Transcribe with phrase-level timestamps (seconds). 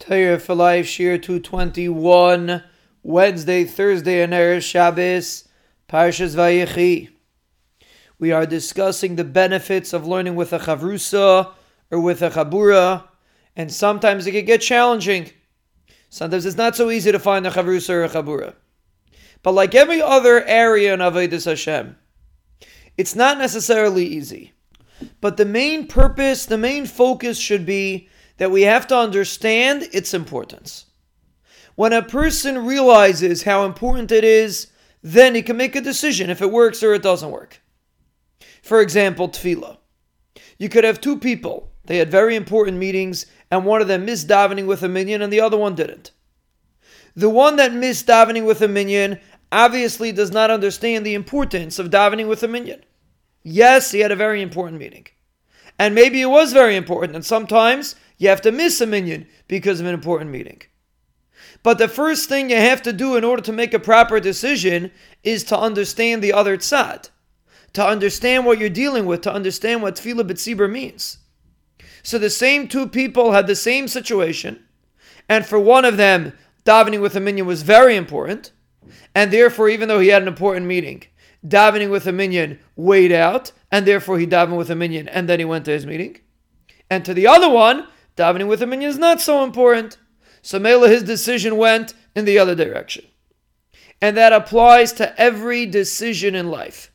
[0.00, 2.62] Torah for Life, Shiur 221,
[3.02, 5.46] Wednesday, Thursday, and Erev Shabbos,
[5.90, 7.10] Parshas Vayechi.
[8.18, 11.52] We are discussing the benefits of learning with a chavrusa
[11.90, 13.08] or with a chabura,
[13.54, 15.32] and sometimes it can get challenging.
[16.08, 18.54] Sometimes it's not so easy to find a chavrusa or a chabura.
[19.42, 21.94] But like every other area in Avodah Hashem,
[22.96, 24.54] it's not necessarily easy.
[25.20, 28.08] But the main purpose, the main focus should be
[28.40, 30.86] that we have to understand its importance.
[31.74, 34.68] When a person realizes how important it is,
[35.02, 37.60] then he can make a decision if it works or it doesn't work.
[38.62, 39.76] For example, tefillah.
[40.58, 41.70] You could have two people.
[41.84, 45.30] They had very important meetings, and one of them missed davening with a minyan, and
[45.30, 46.12] the other one didn't.
[47.14, 49.20] The one that missed davening with a minyan
[49.52, 52.84] obviously does not understand the importance of davening with a minyan.
[53.42, 55.08] Yes, he had a very important meeting.
[55.78, 59.80] And maybe it was very important, and sometimes you have to miss a minyan because
[59.80, 60.60] of an important meeting.
[61.62, 64.92] But the first thing you have to do in order to make a proper decision
[65.24, 67.08] is to understand the other tzad,
[67.72, 71.18] to understand what you're dealing with, to understand what tefillah b'tzibur means.
[72.02, 74.64] So the same two people had the same situation,
[75.26, 76.34] and for one of them,
[76.66, 78.52] davening with a minyan was very important,
[79.14, 81.04] and therefore, even though he had an important meeting,
[81.46, 85.38] davening with a minyan weighed out, and therefore he davened with a minyan, and then
[85.38, 86.18] he went to his meeting.
[86.90, 89.98] And to the other one, davening with a minyan is not so important.
[90.42, 93.04] So Mela, his decision went in the other direction.
[94.00, 96.90] And that applies to every decision in life.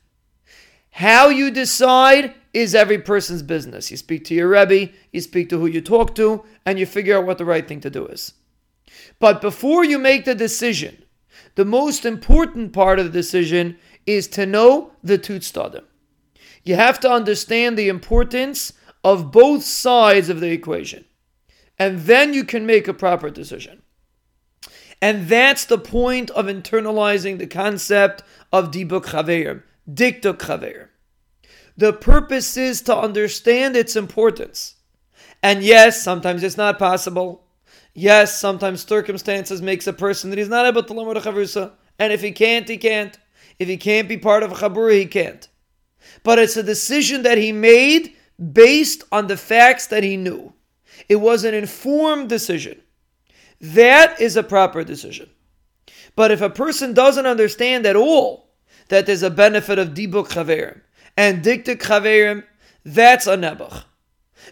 [0.90, 3.90] How you decide is every person's business.
[3.90, 7.18] You speak to your Rebbe, you speak to who you talk to, and you figure
[7.18, 8.32] out what the right thing to do is.
[9.18, 11.04] But before you make the decision,
[11.54, 15.84] the most important part of the decision is to know the Tutstadim.
[16.64, 18.72] You have to understand the importance
[19.06, 21.04] of both sides of the equation.
[21.78, 23.82] And then you can make a proper decision.
[25.00, 30.88] And that's the point of internalizing the concept of dibuk chaverim, dikduk chaverim.
[31.76, 34.74] The purpose is to understand its importance.
[35.40, 37.44] And yes, sometimes it's not possible.
[37.94, 41.74] Yes, sometimes circumstances makes a person that he's not able to learn chavrusa.
[42.00, 43.16] And if he can't, he can't.
[43.60, 45.46] If he can't be part of a chabura, he can't.
[46.24, 48.15] But it's a decision that he made
[48.52, 50.52] based on the facts that he knew.
[51.08, 52.80] It was an informed decision.
[53.60, 55.30] That is a proper decision.
[56.14, 58.50] But if a person doesn't understand at all
[58.88, 60.80] that there's a benefit of dibuk chaverim
[61.16, 62.44] and dikduk chaverim,
[62.84, 63.84] that's a nebuch.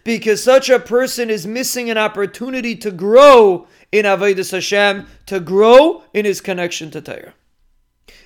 [0.03, 6.03] Because such a person is missing an opportunity to grow in Avodah Hashem, to grow
[6.12, 7.34] in his connection to Torah.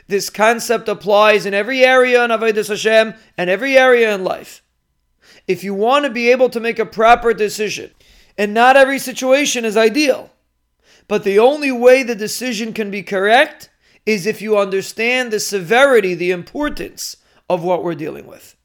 [0.07, 4.63] This concept applies in every area in Avodah Hashem and every area in life
[5.47, 7.93] if you want to be able to make a proper decision,
[8.37, 10.31] and not every situation is ideal,
[11.07, 13.71] but the only way the decision can be correct
[14.07, 17.17] is if you understand the severity, the importance
[17.49, 18.57] of what we're dealing with.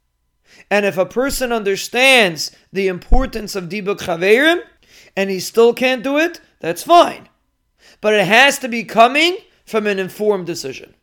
[0.70, 4.62] And if a person understands the importance of Dibuk Chaverim
[5.16, 7.30] and he still can't do it, that's fine.
[8.02, 10.94] But it has to be coming from an informed decision.